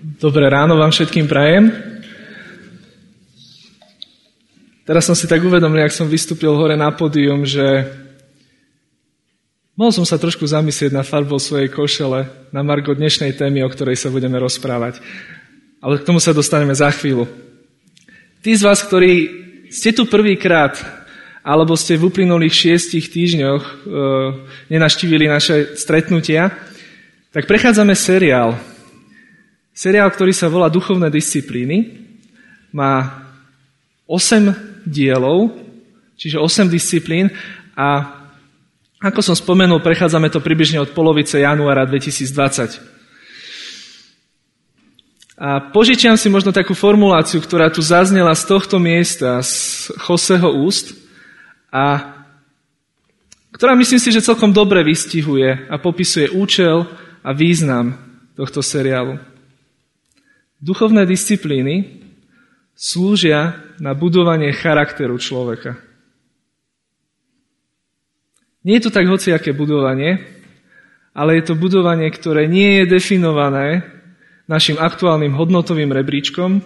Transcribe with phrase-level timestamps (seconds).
[0.00, 1.76] Dobré ráno vám všetkým prajem.
[4.88, 7.84] Teraz som si tak uvedomil, ak som vystúpil hore na pódium, že
[9.76, 14.00] mohol som sa trošku zamyslieť na farbou svojej košele na margo dnešnej témy, o ktorej
[14.00, 15.04] sa budeme rozprávať.
[15.84, 17.28] Ale k tomu sa dostaneme za chvíľu.
[18.40, 19.28] Tí z vás, ktorí
[19.68, 20.80] ste tu prvýkrát,
[21.44, 23.72] alebo ste v uplynulých šiestich týždňoch e,
[24.72, 26.56] nenaštívili naše stretnutia,
[27.36, 28.69] tak prechádzame seriál.
[29.70, 32.02] Seriál, ktorý sa volá Duchovné disciplíny.
[32.74, 33.26] Má
[34.10, 35.54] 8 dielov,
[36.18, 37.30] čiže 8 disciplín
[37.78, 38.18] a
[39.00, 43.00] ako som spomenul, prechádzame to približne od polovice januára 2020.
[45.40, 50.92] A požičiam si možno takú formuláciu, ktorá tu zaznela z tohto miesta, z Joseho úst,
[51.72, 52.12] a
[53.56, 56.84] ktorá myslím si, že celkom dobre vystihuje a popisuje účel
[57.24, 57.96] a význam
[58.36, 59.29] tohto seriálu.
[60.60, 62.04] Duchovné disciplíny
[62.76, 65.80] slúžia na budovanie charakteru človeka.
[68.60, 70.20] Nie je to tak hociaké budovanie,
[71.16, 73.88] ale je to budovanie, ktoré nie je definované
[74.44, 76.60] našim aktuálnym hodnotovým rebríčkom,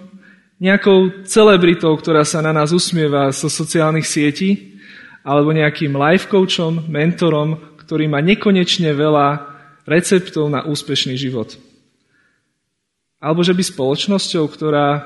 [0.58, 4.74] nejakou celebritou, ktorá sa na nás usmieva zo sociálnych sietí,
[5.22, 9.54] alebo nejakým life coachom, mentorom, ktorý má nekonečne veľa
[9.86, 11.54] receptov na úspešný život.
[13.24, 15.00] Alebo že by spoločnosťou, ktorá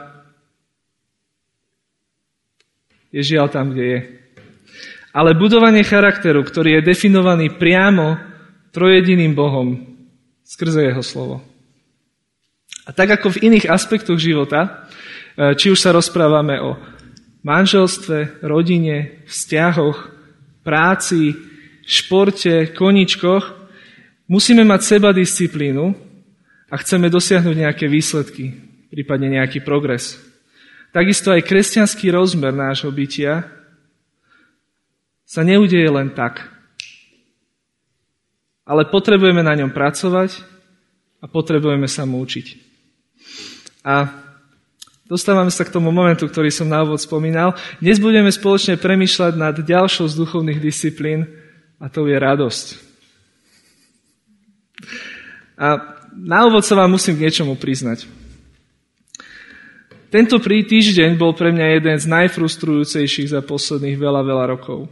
[3.15, 4.01] je žiaľ tam, kde je.
[5.15, 8.19] Ale budovanie charakteru, ktorý je definovaný priamo
[8.75, 9.87] trojediným Bohom
[10.43, 11.39] skrze jeho slovo.
[12.85, 14.89] A tak ako v iných aspektoch života,
[15.39, 16.75] e, či už sa rozprávame o
[17.47, 19.99] manželstve, rodine, vzťahoch,
[20.67, 21.39] práci,
[21.87, 23.45] športe, koničkoch,
[24.27, 26.08] musíme mať seba disciplínu
[26.69, 28.53] a chceme dosiahnuť nejaké výsledky,
[28.93, 30.21] prípadne nejaký progres.
[30.93, 33.49] Takisto aj kresťanský rozmer nášho bytia
[35.29, 36.49] sa neudeje len tak.
[38.69, 40.45] Ale potrebujeme na ňom pracovať
[41.21, 42.47] a potrebujeme sa mu učiť.
[43.85, 44.13] A
[45.09, 47.57] dostávame sa k tomu momentu, ktorý som na úvod spomínal.
[47.81, 51.29] Dnes budeme spoločne premyšľať nad ďalšou z duchovných disciplín
[51.81, 52.67] a to je radosť.
[55.59, 58.11] A na úvod sa vám musím k niečomu priznať.
[60.09, 64.89] Tento prí týždeň bol pre mňa jeden z najfrustrujúcejších za posledných veľa, veľa rokov.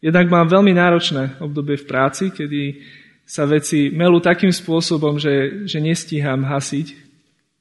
[0.00, 2.84] Jednak mám veľmi náročné obdobie v práci, kedy
[3.24, 6.92] sa veci melú takým spôsobom, že, že nestíham hasiť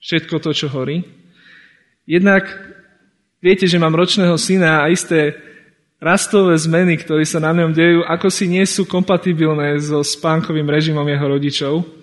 [0.03, 1.03] všetko to, čo horí.
[2.07, 2.47] Jednak
[3.43, 5.35] viete, že mám ročného syna a isté
[5.99, 11.03] rastové zmeny, ktoré sa na ňom dejú, ako si nie sú kompatibilné so spánkovým režimom
[11.07, 11.98] jeho rodičov.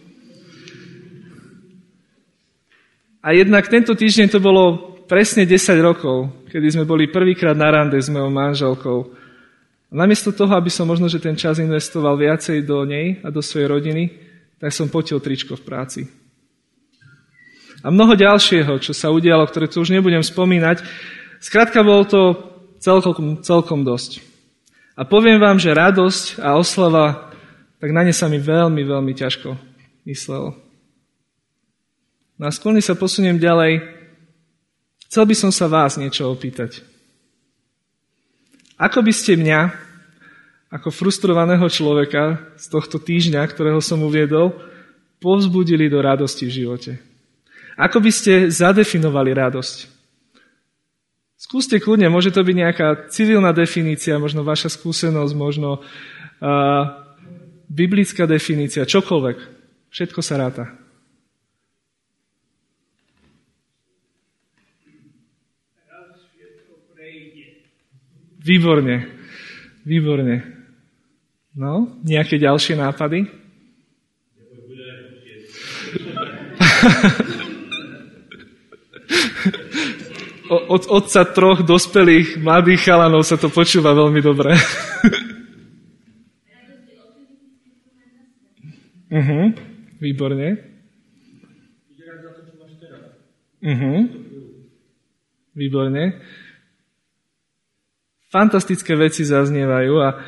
[3.26, 7.98] A jednak tento týždeň to bolo presne 10 rokov, kedy sme boli prvýkrát na rande
[7.98, 8.98] s mojou manželkou.
[9.90, 13.66] Namiesto toho, aby som možno, že ten čas investoval viacej do nej a do svojej
[13.66, 14.14] rodiny,
[14.62, 16.00] tak som potil tričko v práci
[17.86, 20.82] a mnoho ďalšieho, čo sa udialo, ktoré tu už nebudem spomínať.
[21.38, 22.34] Skrátka bol to
[22.82, 24.18] celkom, celkom dosť.
[24.98, 27.30] A poviem vám, že radosť a oslava,
[27.78, 29.54] tak na ne sa mi veľmi, veľmi ťažko
[30.02, 30.65] myslelo.
[32.36, 33.80] No a skôr sa posuniem ďalej.
[35.08, 36.84] Chcel by som sa vás niečo opýtať.
[38.76, 39.72] Ako by ste mňa,
[40.68, 44.52] ako frustrovaného človeka z tohto týždňa, ktorého som uviedol,
[45.16, 46.92] povzbudili do radosti v živote?
[47.80, 49.96] Ako by ste zadefinovali radosť?
[51.40, 56.84] Skúste kľudne, môže to byť nejaká civilná definícia, možno vaša skúsenosť, možno uh,
[57.68, 59.36] biblická definícia, čokoľvek.
[59.88, 60.85] Všetko sa ráta.
[68.46, 69.10] Výborne.
[69.82, 70.46] Výborne.
[71.58, 73.26] No, nejaké ďalšie nápady?
[80.50, 84.54] od otca troch dospelých mladých chalanov sa to počúva veľmi dobre.
[89.10, 89.44] uh-huh.
[90.04, 90.48] Výborne.
[93.58, 93.98] Uh-huh.
[95.56, 96.20] Výborne.
[98.36, 100.20] Fantastické veci zaznievajú a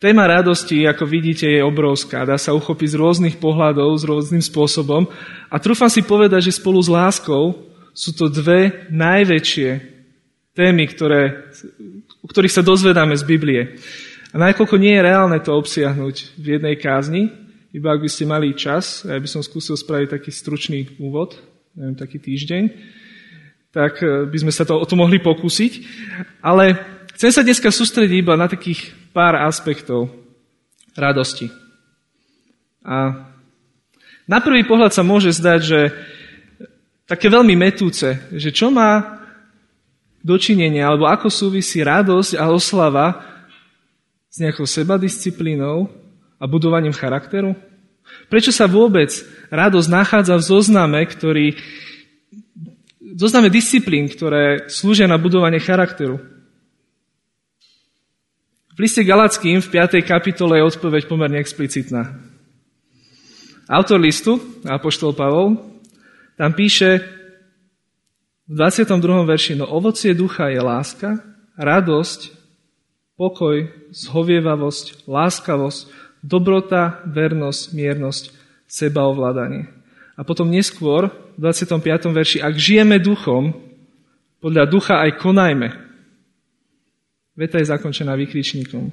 [0.00, 2.24] téma radosti, ako vidíte, je obrovská.
[2.24, 5.04] Dá sa uchopiť z rôznych pohľadov, s rôznym spôsobom.
[5.52, 9.68] A trúfam si povedať, že spolu s láskou sú to dve najväčšie
[10.56, 11.52] témy, ktoré,
[12.24, 13.76] o ktorých sa dozvedáme z Biblie.
[14.32, 17.28] A nakoľko nie je reálne to obsiahnuť v jednej kázni,
[17.76, 21.36] iba ak by ste mali čas, ja by som skúsil spraviť taký stručný úvod,
[21.76, 22.62] neviem, taký týždeň,
[23.70, 25.72] tak e, by sme sa to, o to mohli pokúsiť.
[26.42, 26.74] Ale
[27.14, 30.10] chcem sa dneska sústrediť iba na takých pár aspektov
[30.94, 31.50] radosti.
[32.82, 33.26] A
[34.26, 35.80] na prvý pohľad sa môže zdať, že
[37.06, 39.18] také veľmi metúce, že čo má
[40.22, 43.18] dočinenia, alebo ako súvisí radosť a oslava
[44.30, 45.90] s nejakou sebadisciplínou
[46.38, 47.58] a budovaním charakteru?
[48.30, 49.10] Prečo sa vôbec
[49.50, 51.58] radosť nachádza v zozname, ktorý,
[53.16, 56.18] zozname disciplín, ktoré slúžia na budovanie charakteru?
[58.74, 60.00] V liste Galackým v 5.
[60.02, 62.16] kapitole je odpoveď pomerne explicitná.
[63.70, 65.54] Autor listu, Apoštol Pavol,
[66.34, 67.04] tam píše
[68.50, 68.98] v 22.
[69.30, 71.22] verši, no ovocie ducha je láska,
[71.54, 72.34] radosť,
[73.14, 75.80] pokoj, zhovievavosť, láskavosť,
[76.24, 78.24] dobrota, vernosť, miernosť,
[78.66, 79.79] sebaovládanie.
[80.20, 81.80] A potom neskôr, v 25.
[82.12, 83.56] verši, ak žijeme duchom,
[84.44, 85.72] podľa ducha aj konajme.
[87.32, 88.92] Veta je zakončená vykričníkom.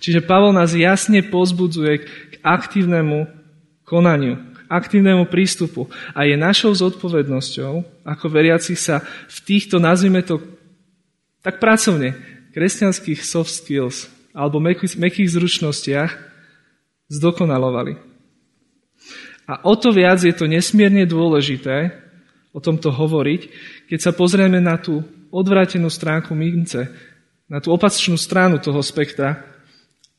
[0.00, 3.28] Čiže Pavol nás jasne pozbudzuje k aktívnemu
[3.84, 5.92] konaniu, k aktívnemu prístupu.
[6.16, 10.40] A je našou zodpovednosťou, ako veriacich sa v týchto, nazvime to
[11.44, 12.16] tak pracovne,
[12.56, 16.16] kresťanských soft skills alebo mekých zručnostiach
[17.12, 18.11] zdokonalovali.
[19.52, 21.92] A o to viac je to nesmierne dôležité
[22.56, 23.52] o tomto hovoriť,
[23.92, 26.88] keď sa pozrieme na tú odvrátenú stránku mince,
[27.52, 29.44] na tú opačnú stranu toho spektra,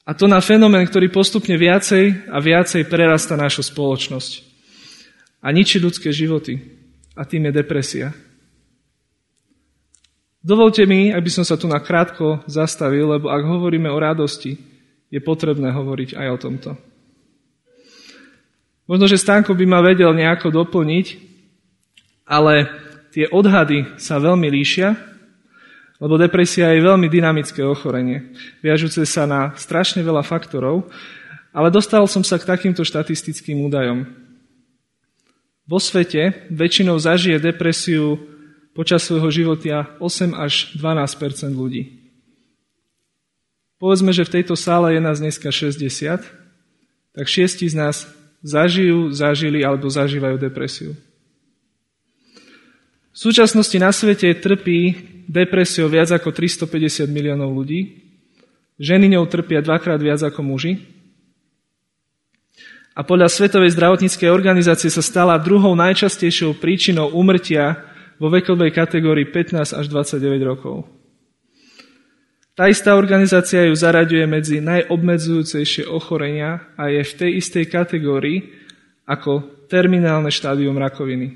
[0.03, 4.31] a to na fenomén, ktorý postupne viacej a viacej prerasta našu spoločnosť
[5.39, 6.59] a ničí ľudské životy.
[7.13, 8.09] A tým je depresia.
[10.43, 14.57] Dovolte mi, aby som sa tu na krátko zastavil, lebo ak hovoríme o radosti,
[15.13, 16.71] je potrebné hovoriť aj o tomto.
[18.83, 21.05] Možno, že Stánko by ma vedel nejako doplniť,
[22.27, 22.67] ale
[23.15, 24.91] tie odhady sa veľmi líšia,
[26.03, 30.91] lebo depresia je veľmi dynamické ochorenie, viažúce sa na strašne veľa faktorov,
[31.55, 34.03] ale dostal som sa k takýmto štatistickým údajom.
[35.63, 38.19] Vo svete väčšinou zažije depresiu
[38.75, 42.03] počas svojho života 8 až 12% ľudí.
[43.79, 45.87] Povedzme, že v tejto sále je nás dneska 60,
[47.15, 48.11] tak šiesti z nás
[48.43, 50.91] zažijú, zažili alebo zažívajú depresiu.
[53.13, 54.99] V súčasnosti na svete trpí
[55.31, 58.03] depresiou viac ako 350 miliónov ľudí.
[58.81, 60.83] Ženy ňou trpia dvakrát viac ako muži.
[62.93, 67.81] A podľa Svetovej zdravotníckej organizácie sa stala druhou najčastejšou príčinou umrtia
[68.21, 70.85] vo vekovej kategórii 15 až 29 rokov.
[72.53, 78.45] Tá istá organizácia ju zaraďuje medzi najobmedzujúcejšie ochorenia a je v tej istej kategórii
[79.09, 81.33] ako terminálne štádium rakoviny.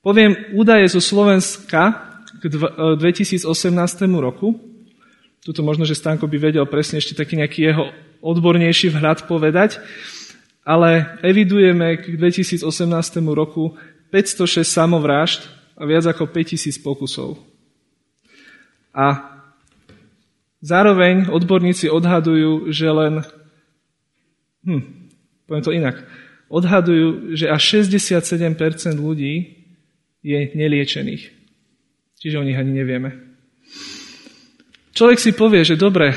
[0.00, 2.48] Poviem údaje zo Slovenska k
[2.96, 4.56] 2018 e, roku.
[5.44, 7.92] Tuto možno, že Stanko by vedel presne ešte taký nejaký jeho
[8.24, 9.76] odbornejší vhľad povedať,
[10.64, 12.64] ale evidujeme k 2018
[13.28, 13.76] roku
[14.08, 15.44] 506 samovrážd
[15.76, 17.49] a viac ako 5000 pokusov.
[18.90, 19.38] A
[20.60, 23.14] zároveň odborníci odhadujú, že len,
[24.66, 24.82] hm,
[25.46, 25.96] poviem to inak,
[26.50, 29.62] odhadujú, že až 67% ľudí
[30.20, 31.32] je neliečených.
[32.20, 33.16] Čiže o nich ani nevieme.
[34.92, 36.12] Človek si povie, že dobre,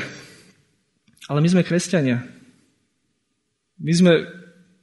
[1.24, 2.20] ale my sme kresťania.
[3.80, 4.12] My sme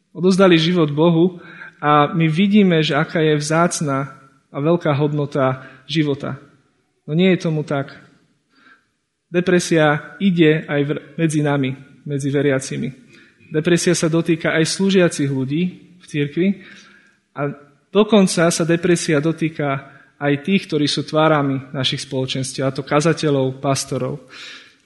[0.10, 1.38] odozdali život Bohu
[1.78, 4.18] a my vidíme, že aká je vzácna
[4.50, 6.42] a veľká hodnota života.
[7.12, 7.92] No nie je tomu tak.
[9.28, 11.76] Depresia ide aj medzi nami,
[12.08, 12.88] medzi veriacimi.
[13.52, 16.48] Depresia sa dotýka aj slúžiacich ľudí v cirkvi
[17.36, 17.52] a
[17.92, 19.92] dokonca sa depresia dotýka
[20.24, 24.32] aj tých, ktorí sú tvárami našich spoločenstiev, a to kazateľov, pastorov.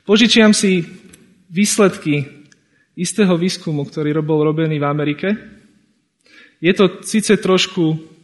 [0.02, 0.82] Požičiam si
[1.54, 2.26] výsledky
[2.98, 5.28] istého výskumu, ktorý bol robený v Amerike.
[6.58, 8.15] Je to síce trošku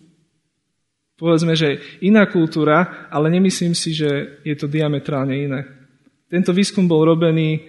[1.22, 5.70] povedzme, že iná kultúra, ale nemyslím si, že je to diametrálne iné.
[6.26, 7.62] Tento výskum bol robený e,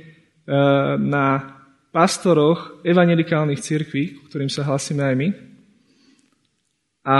[0.96, 1.52] na
[1.92, 5.28] pastoroch evangelikálnych cirkví, ktorým sa hlasíme aj my.
[7.04, 7.14] A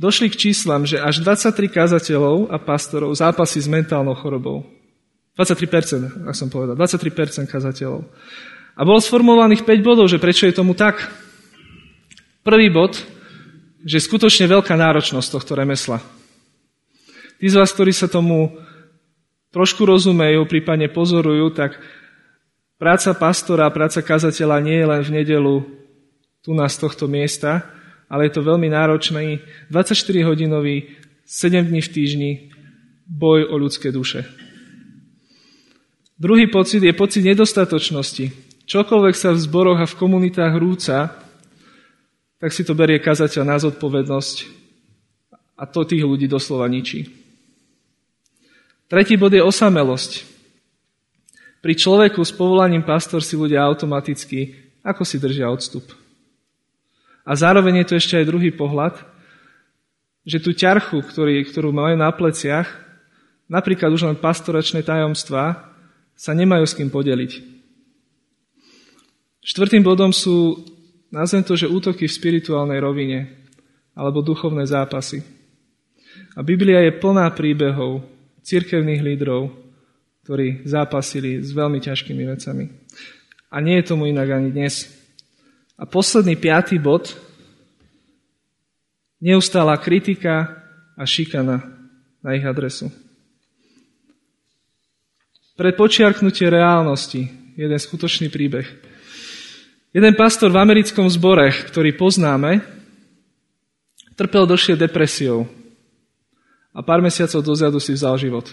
[0.00, 4.64] došli k číslam, že až 23 kazateľov a pastorov zápasí s mentálnou chorobou.
[5.36, 8.08] 23%, ak som povedal, 23% kazateľov.
[8.76, 11.04] A bolo sformulovaných 5 bodov, že prečo je tomu tak.
[12.40, 12.96] Prvý bod,
[13.84, 16.00] že je skutočne veľká náročnosť tohto remesla.
[17.40, 18.52] Tí z vás, ktorí sa tomu
[19.50, 21.80] trošku rozumejú, prípadne pozorujú, tak
[22.80, 25.54] Práca pastora, práca kazateľa nie je len v nedelu
[26.40, 27.68] tu nás z tohto miesta,
[28.08, 30.96] ale je to veľmi náročný 24-hodinový,
[31.28, 32.30] 7 dní v týždni
[33.04, 34.24] boj o ľudské duše.
[36.16, 38.32] Druhý pocit je pocit nedostatočnosti.
[38.64, 41.20] Čokoľvek sa v zboroch a v komunitách rúca,
[42.40, 44.36] tak si to berie kazateľ na zodpovednosť
[45.60, 47.04] a to tých ľudí doslova ničí.
[48.88, 50.26] Tretí bod je osamelosť.
[51.60, 55.84] Pri človeku s povolaním pastor si ľudia automaticky ako si držia odstup.
[57.24, 58.96] A zároveň je tu ešte aj druhý pohľad,
[60.24, 62.68] že tú ťarchu, ktorý, ktorú majú na pleciach,
[63.48, 65.68] napríklad už len pastoračné tajomstvá,
[66.16, 67.32] sa nemajú s kým podeliť.
[69.40, 70.60] Štvrtým bodom sú,
[71.10, 73.46] nazvem to, že útoky v spirituálnej rovine
[73.94, 75.22] alebo duchovné zápasy.
[76.34, 78.06] A Biblia je plná príbehov
[78.42, 79.50] cirkevných lídrov,
[80.24, 82.64] ktorí zápasili s veľmi ťažkými vecami.
[83.50, 84.86] A nie je tomu inak ani dnes.
[85.74, 87.18] A posledný piatý bod,
[89.20, 90.62] neustála kritika
[90.94, 91.60] a šikana
[92.22, 92.88] na ich adresu.
[95.60, 98.64] Pre počiarknutie reálnosti jeden skutočný príbeh.
[99.90, 102.62] Jeden pastor v americkom zbore, ktorý poznáme,
[104.14, 105.50] trpel dlhšie depresiou
[106.70, 108.46] a pár mesiacov dozadu si vzal život.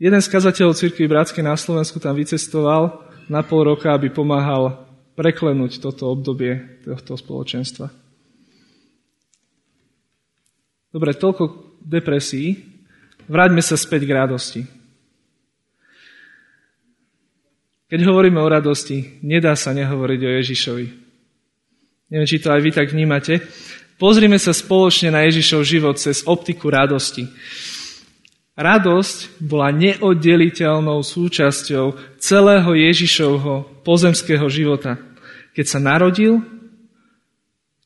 [0.00, 4.80] Jeden z kazateľov cirkvi Bratskej na Slovensku tam vycestoval na pol roka, aby pomáhal
[5.12, 7.92] preklenúť toto obdobie tohto spoločenstva.
[10.88, 12.64] Dobre, toľko depresí.
[13.28, 14.81] Vráťme sa späť k radosti.
[17.92, 20.86] Keď hovoríme o radosti, nedá sa nehovoriť o Ježišovi.
[22.08, 23.44] Neviem, či to aj vy tak vnímate.
[24.00, 27.28] Pozrime sa spoločne na Ježišov život cez optiku radosti.
[28.56, 34.96] Radosť bola neoddeliteľnou súčasťou celého Ježišovho pozemského života.
[35.52, 36.40] Keď sa narodil,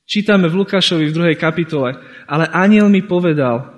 [0.07, 1.99] čítame v Lukášovi v druhej kapitole,
[2.31, 3.75] ale aniel mi povedal,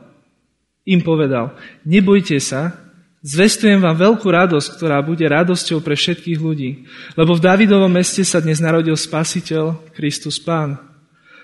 [0.85, 1.56] im povedal,
[1.88, 2.88] nebojte sa,
[3.22, 6.87] zvestujem vám veľkú radosť, ktorá bude radosťou pre všetkých ľudí,
[7.18, 10.78] lebo v Davidovom meste sa dnes narodil Spasiteľ, Kristus Pán.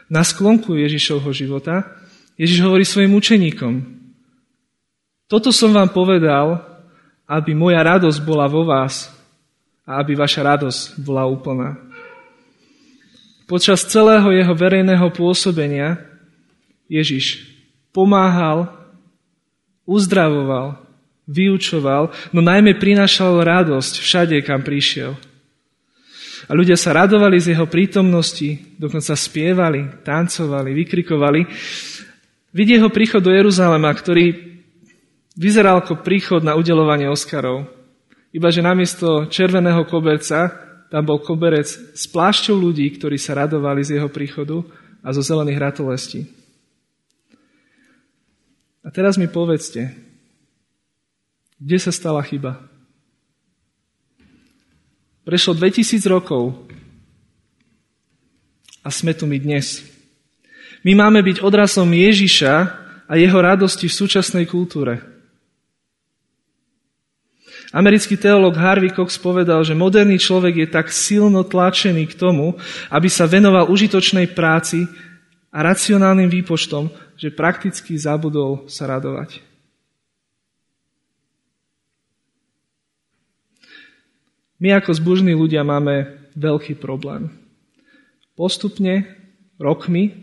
[0.06, 1.82] Na sklonku Ježišovho života
[2.36, 3.74] Ježiš hovorí svojim učeníkom,
[5.24, 6.60] toto som vám povedal,
[7.24, 9.08] aby moja radosť bola vo vás
[9.88, 11.80] a aby vaša radosť bola úplná.
[13.48, 16.00] Počas celého jeho verejného pôsobenia
[16.88, 17.44] Ježiš
[17.92, 18.68] pomáhal,
[19.88, 20.83] uzdravoval,
[21.24, 25.16] vyučoval, no najmä prinášal radosť všade, kam prišiel.
[26.44, 31.40] A ľudia sa radovali z jeho prítomnosti, dokonca spievali, tancovali, vykrikovali.
[32.52, 34.54] Vidie jeho príchod do Jeruzalema, ktorý
[35.34, 37.66] Vyzeral ako príchod na udelovanie Oscarov.
[38.30, 43.98] Iba, že namiesto červeného koberca tam bol koberec s plášťou ľudí, ktorí sa radovali z
[43.98, 44.62] jeho príchodu
[45.02, 46.30] a zo zelených ratolestí.
[48.86, 49.90] A teraz mi povedzte,
[51.58, 52.58] kde sa stala chyba?
[55.24, 56.52] Prešlo 2000 rokov
[58.84, 59.80] a sme tu my dnes.
[60.84, 62.54] My máme byť odrasom Ježiša
[63.08, 65.00] a jeho radosti v súčasnej kultúre.
[67.74, 72.54] Americký teológ Harvey Cox povedal, že moderný človek je tak silno tlačený k tomu,
[72.92, 74.86] aby sa venoval užitočnej práci
[75.50, 79.53] a racionálnym výpočtom, že prakticky zabudol sa radovať.
[84.64, 87.28] My ako zbužní ľudia máme veľký problém.
[88.32, 89.04] Postupne,
[89.60, 90.16] rokmi,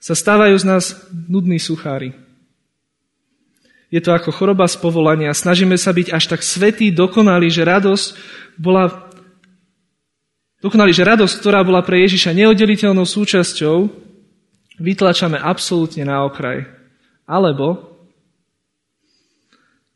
[0.00, 0.96] sa stávajú z nás
[1.28, 2.16] nudní suchári.
[3.92, 5.36] Je to ako choroba z povolania.
[5.36, 8.06] Snažíme sa byť až tak svetý, dokonalý, že radosť
[8.56, 9.12] bola
[10.64, 13.84] dokonalý, že radosť, ktorá bola pre Ježiša neoddeliteľnou súčasťou,
[14.80, 16.64] vytlačame absolútne na okraj.
[17.28, 18.00] Alebo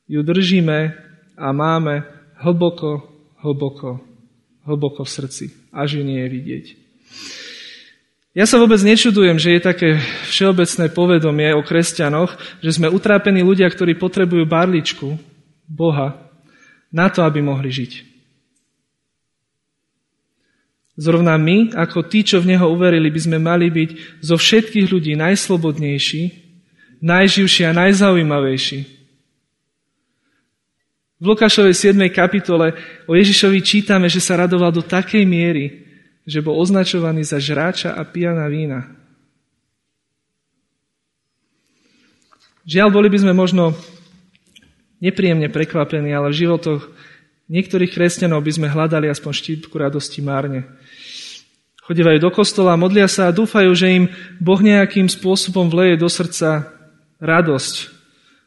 [0.05, 0.93] ju držíme
[1.41, 2.05] a máme
[2.37, 3.12] hlboko,
[3.43, 4.01] hlboko,
[4.65, 5.45] hlboko v srdci,
[5.75, 6.67] až ju nie je vidieť.
[8.33, 9.89] Ja sa vôbec nečudujem, že je také
[10.33, 12.33] všeobecné povedomie o kresťanoch,
[12.65, 15.21] že sme utrápení ľudia, ktorí potrebujú barličku
[15.69, 16.17] Boha
[16.89, 18.09] na to, aby mohli žiť.
[20.97, 25.13] Zrovna my, ako tí, čo v Neho uverili, by sme mali byť zo všetkých ľudí
[25.17, 26.23] najslobodnejší,
[27.01, 29.02] najživší a najzaujímavejší.
[31.23, 32.11] V Lukášovej 7.
[32.11, 32.75] kapitole
[33.07, 35.87] o Ježišovi čítame, že sa radoval do takej miery,
[36.27, 38.91] že bol označovaný za žráča a pijana vína.
[42.67, 43.71] Žiaľ, boli by sme možno
[44.99, 46.91] nepríjemne prekvapení, ale v životoch
[47.53, 50.65] Niektorých kresťanov by sme hľadali aspoň štítku radosti márne.
[51.85, 54.05] Chodívajú do kostola, modlia sa a dúfajú, že im
[54.41, 56.73] Boh nejakým spôsobom vleje do srdca
[57.21, 57.93] radosť,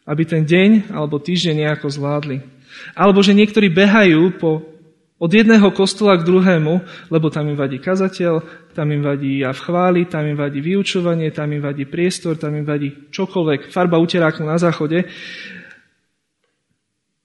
[0.10, 2.55] aby ten deň alebo týždeň nejako zvládli.
[2.94, 4.76] Alebo že niektorí behajú po
[5.16, 8.44] od jedného kostola k druhému, lebo tam im vadí kazateľ,
[8.76, 12.52] tam im vadí ja v chváli, tam im vadí vyučovanie, tam im vadí priestor, tam
[12.52, 15.08] im vadí čokoľvek, farba uteráku na záchode.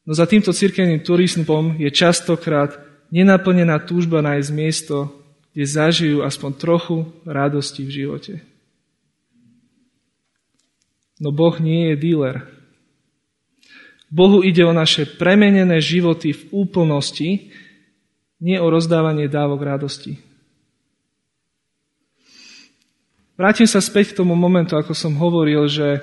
[0.07, 2.79] No za týmto cirkevným turizmom je častokrát
[3.11, 5.11] nenaplnená túžba nájsť miesto,
[5.51, 8.35] kde zažijú aspoň trochu radosti v živote.
[11.19, 12.60] No Boh nie je dealer.
[14.11, 17.55] Bohu ide o naše premenené životy v úplnosti,
[18.43, 20.19] nie o rozdávanie dávok radosti.
[23.39, 26.03] Vrátim sa späť k tomu momentu, ako som hovoril, že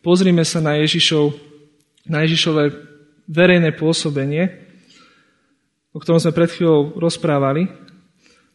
[0.00, 1.34] pozrime sa na Ježišov,
[2.08, 2.72] na Ježišové
[3.28, 4.48] verejné pôsobenie,
[5.92, 7.68] o ktorom sme pred chvíľou rozprávali.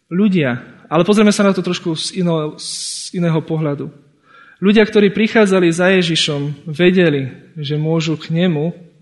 [0.09, 3.91] Ľudia, ale pozrieme sa na to trošku z iného, z iného pohľadu.
[4.63, 8.92] Ľudia, ktorí prichádzali za Ježišom, vedeli, že môžu k nemu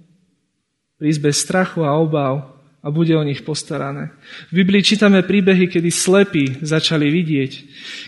[1.01, 4.10] prísť bez strachu a obav, a bude o nich postarané.
[4.50, 7.51] V Biblii čítame príbehy, kedy slepí začali vidieť,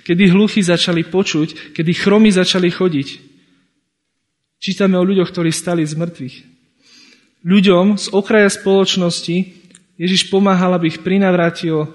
[0.01, 3.07] kedy hluchy začali počuť, kedy chromy začali chodiť.
[4.57, 6.35] Čítame o ľuďoch, ktorí stali z mŕtvych.
[7.45, 9.35] Ľuďom z okraja spoločnosti
[9.99, 11.93] Ježiš pomáhal, aby ich prinavrátil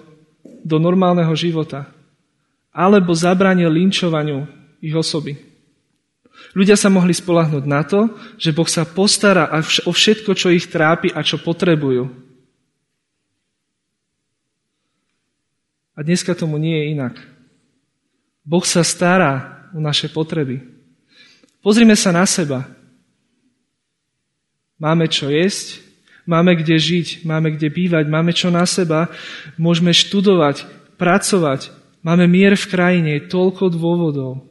[0.63, 1.91] do normálneho života.
[2.71, 4.47] Alebo zabránil linčovaniu
[4.79, 5.48] ich osoby.
[6.57, 8.09] Ľudia sa mohli spolahnuť na to,
[8.41, 9.53] že Boh sa postará
[9.85, 12.09] o všetko, čo ich trápi a čo potrebujú.
[15.99, 17.19] A dneska tomu nie je inak.
[18.47, 20.63] Boh sa stará o naše potreby.
[21.61, 22.65] Pozrime sa na seba.
[24.79, 25.83] Máme čo jesť,
[26.23, 29.11] máme kde žiť, máme kde bývať, máme čo na seba,
[29.59, 30.65] môžeme študovať,
[30.95, 34.47] pracovať, máme mier v krajine, je toľko dôvodov.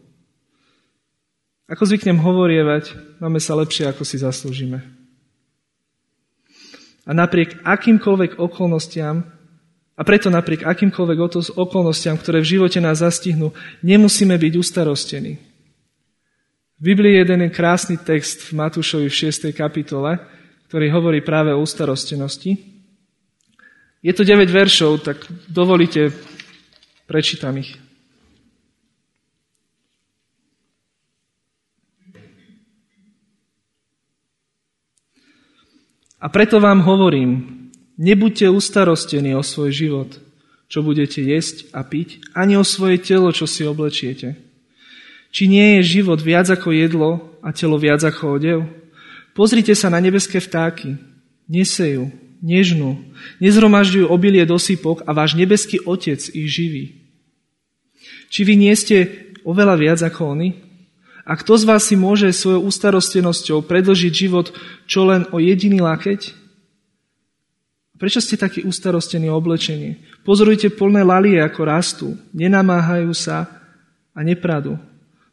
[1.67, 4.88] Ako zvyknem hovorievať, máme sa lepšie, ako si zaslúžime.
[7.03, 9.27] A napriek akýmkoľvek okolnostiam
[9.97, 11.19] a preto napriek akýmkoľvek
[11.60, 13.51] okolnostiam, ktoré v živote nás zastihnú,
[13.84, 15.39] nemusíme byť ustarostení.
[16.77, 19.49] V Biblii je jeden krásny text v Matúšovi v 6.
[19.51, 20.21] kapitole,
[20.69, 22.53] ktorý hovorí práve o ustarostenosti.
[24.06, 26.13] Je to 9 veršov, tak dovolite,
[27.10, 27.87] prečítam ich.
[36.17, 37.58] A preto vám hovorím,
[37.97, 40.21] Nebuďte ustarostení o svoj život,
[40.69, 44.38] čo budete jesť a piť, ani o svoje telo, čo si oblečiete.
[45.34, 48.60] Či nie je život viac ako jedlo a telo viac ako odev?
[49.34, 51.01] Pozrite sa na nebeské vtáky.
[51.49, 52.13] Nesejú,
[52.45, 53.01] nežnú,
[53.41, 57.01] nezhromažďujú obilie do sypok a váš nebeský Otec ich živí.
[58.30, 60.66] Či vy nie ste oveľa viac ako oni?
[61.27, 64.55] A kto z vás si môže svojou ustarostenosťou predlžiť život
[64.87, 66.31] čo len o jediný lakeť?
[67.99, 69.99] Prečo ste takí ustarostení oblečenie?
[70.23, 72.07] Pozorujte plné lalie, ako rastú.
[72.31, 73.43] Nenamáhajú sa
[74.15, 74.79] a nepradu.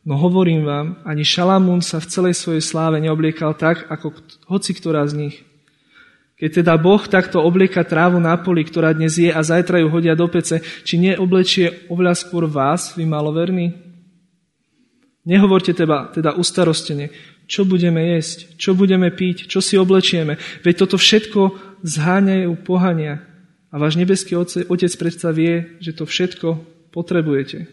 [0.03, 4.19] No hovorím vám, ani Šalamún sa v celej svojej sláve neobliekal tak, ako
[4.51, 5.37] hoci ktorá z nich.
[6.35, 10.19] Keď teda Boh takto oblieka trávu na poli, ktorá dnes je a zajtra ju hodia
[10.19, 13.84] do pece, či neoblečie oveľa skôr vás, vy maloverní?
[15.25, 17.09] Nehovorte teda, teda ustarostene,
[17.49, 20.37] čo budeme jesť, čo budeme piť, čo si oblečieme.
[20.61, 21.41] Veď toto všetko
[21.81, 23.25] zháňajú pohania.
[23.73, 26.61] A váš nebeský Otec predsa vie, že to všetko
[26.93, 27.67] potrebujete.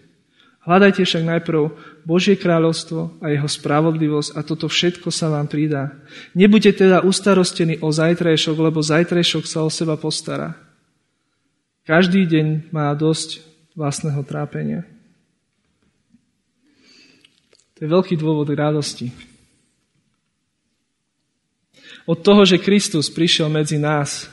[0.62, 1.62] Hľadajte však najprv
[2.06, 5.98] Božie kráľovstvo a jeho spravodlivosť a toto všetko sa vám pridá.
[6.38, 10.54] Nebuďte teda ustarostení o zajtrajšok, lebo zajtrajšok sa o seba postará.
[11.82, 13.42] Každý deň má dosť
[13.74, 14.86] vlastného trápenia.
[17.82, 19.10] To je veľký dôvod radosti.
[22.06, 24.30] Od toho, že Kristus prišiel medzi nás,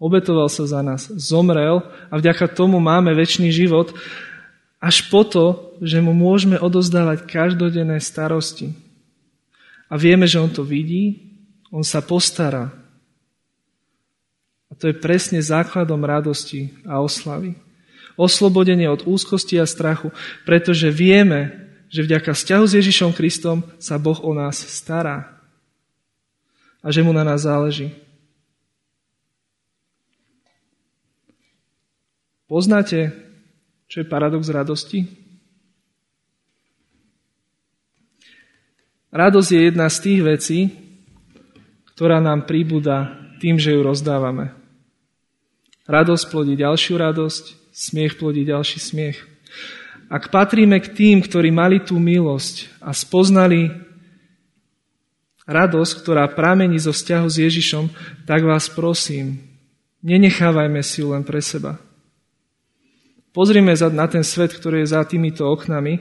[0.00, 3.92] obetoval sa za nás, zomrel a vďaka tomu máme väčší život,
[4.80, 8.72] až po to, že mu môžeme odozdávať každodenné starosti.
[9.92, 11.36] A vieme, že on to vidí,
[11.68, 12.72] on sa postará.
[14.68, 17.60] A to je presne základom radosti a oslavy.
[18.16, 20.16] Oslobodenie od úzkosti a strachu,
[20.48, 21.63] pretože vieme,
[21.94, 25.38] že vďaka vzťahu s Ježišom Kristom sa Boh o nás stará
[26.82, 27.94] a že mu na nás záleží.
[32.50, 33.14] Poznáte,
[33.86, 35.06] čo je paradox radosti?
[39.14, 40.58] Radosť je jedna z tých vecí,
[41.94, 44.50] ktorá nám príbuda tým, že ju rozdávame.
[45.86, 49.30] Radosť plodí ďalšiu radosť, smiech plodí ďalší smiech.
[50.12, 53.72] Ak patríme k tým, ktorí mali tú milosť a spoznali
[55.44, 57.84] radosť, ktorá pramení zo vzťahu s Ježišom,
[58.24, 59.40] tak vás prosím,
[60.00, 61.76] nenechávajme si ju len pre seba.
[63.34, 65.98] Pozrime na ten svet, ktorý je za týmito oknami.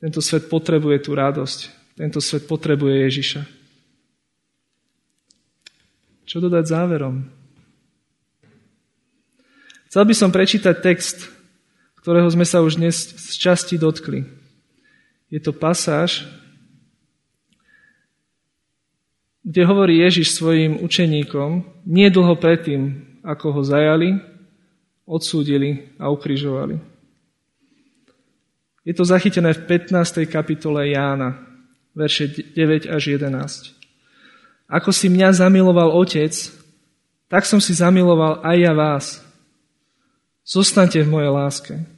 [0.00, 1.58] Tento svet potrebuje tú radosť.
[1.98, 3.42] Tento svet potrebuje Ježiša.
[6.24, 7.28] Čo dodať záverom?
[9.88, 11.28] Chcel by som prečítať text,
[12.08, 14.24] ktorého sme sa už dnes z časti dotkli.
[15.28, 16.24] Je to pasáž,
[19.44, 24.16] kde hovorí Ježiš svojim učeníkom, nie dlho predtým, ako ho zajali,
[25.04, 26.80] odsúdili a ukrižovali.
[28.88, 30.24] Je to zachytené v 15.
[30.32, 31.44] kapitole Jána,
[31.92, 33.76] verše 9 až 11.
[34.64, 36.32] Ako si mňa zamiloval Otec,
[37.28, 39.20] tak som si zamiloval aj ja vás.
[40.48, 41.97] Zostaňte v mojej láske.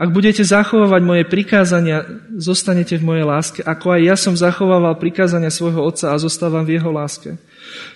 [0.00, 5.52] Ak budete zachovávať moje prikázania, zostanete v mojej láske, ako aj ja som zachovával prikázania
[5.52, 7.36] svojho Otca a zostávam v jeho láske.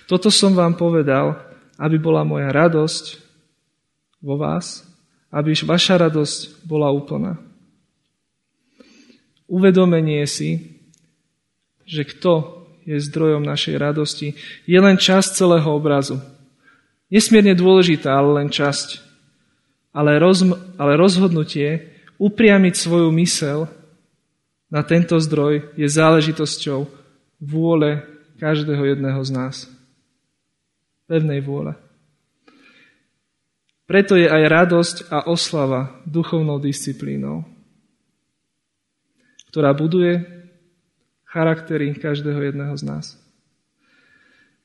[0.05, 1.33] Toto som vám povedal,
[1.81, 3.17] aby bola moja radosť
[4.21, 4.85] vo vás,
[5.33, 7.41] aby vaša radosť bola úplná.
[9.49, 10.77] Uvedomenie si,
[11.89, 14.37] že kto je zdrojom našej radosti,
[14.69, 16.21] je len časť celého obrazu.
[17.09, 19.01] Nesmierne dôležitá, ale len časť.
[19.89, 20.45] Ale, roz,
[20.77, 23.67] ale rozhodnutie upriamiť svoju mysel
[24.71, 26.89] na tento zdroj je záležitosťou
[27.39, 28.03] vôle
[28.41, 29.55] každého jedného z nás.
[31.05, 31.77] Pevnej vôle.
[33.85, 37.45] Preto je aj radosť a oslava duchovnou disciplínou,
[39.53, 40.25] ktorá buduje
[41.29, 43.05] charaktery každého jedného z nás.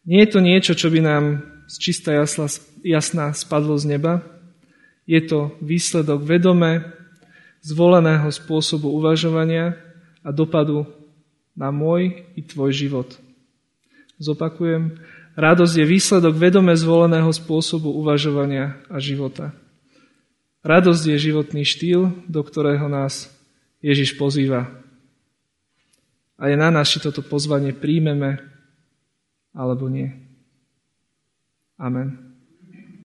[0.09, 1.25] Nie je to niečo, čo by nám
[1.69, 2.49] z čistá jasná,
[2.81, 4.25] jasná spadlo z neba.
[5.05, 7.00] Je to výsledok vedome
[7.61, 9.77] zvoleného spôsobu uvažovania
[10.25, 10.89] a dopadu
[11.57, 13.09] na môj i tvoj život.
[14.21, 15.01] Zopakujem,
[15.41, 19.55] Radosť je výsledok vedome zvoleného spôsobu uvažovania a života.
[20.61, 23.33] Radosť je životný štýl, do ktorého nás
[23.81, 24.69] Ježiš pozýva.
[26.37, 28.43] A je na nás, či toto pozvanie príjmeme
[29.57, 30.13] alebo nie.
[31.81, 32.30] Amen.